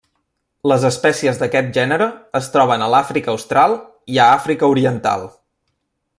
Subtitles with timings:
[0.69, 2.07] Les espècies d'aquest gènere
[2.39, 3.77] es troben a l'Àfrica Austral
[4.15, 5.29] i a Àfrica Oriental.